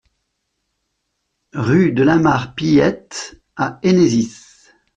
Rue 1.53 1.91
de 1.91 2.01
la 2.01 2.17
Mare 2.17 2.55
Pilette 2.55 3.39
à 3.55 3.77
Hennezis 3.83 4.73